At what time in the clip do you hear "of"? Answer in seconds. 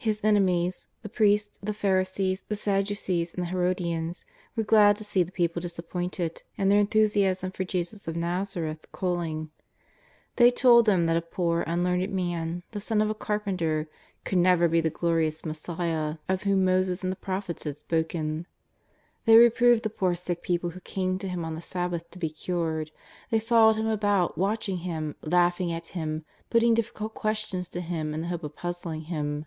8.08-8.14, 13.02-13.10, 16.24-16.24, 16.34-16.42, 28.44-28.56